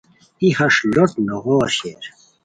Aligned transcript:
ای 0.41 0.47
ہݰ 0.57 0.73
لوٹ 0.93 1.11
نوغور 1.27 1.67
شیر 1.77 2.03